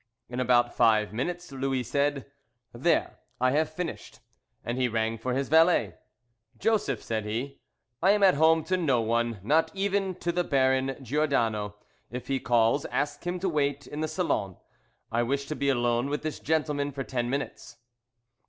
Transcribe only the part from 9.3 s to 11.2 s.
not even to the Baron